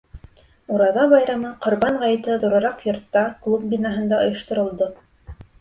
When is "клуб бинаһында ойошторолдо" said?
3.45-4.91